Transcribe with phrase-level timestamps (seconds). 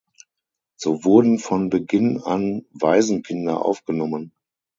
[0.77, 4.31] So wurden von Beginn an Waisenkinder aufgenommen.